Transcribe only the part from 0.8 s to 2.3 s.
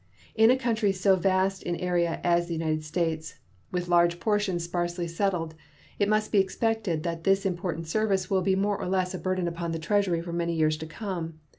so vast in area